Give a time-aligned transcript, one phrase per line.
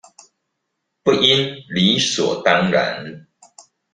[1.03, 3.27] 不應理所當然